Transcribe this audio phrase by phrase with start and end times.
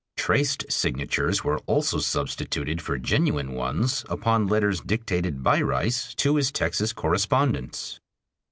[0.17, 6.51] Traced signatures were also substituted for genuine ones upon letters dictated by Rice to his
[6.51, 7.99] Texas correspondents.